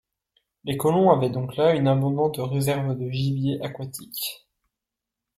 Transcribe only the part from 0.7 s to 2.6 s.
colons avaient donc là une abondante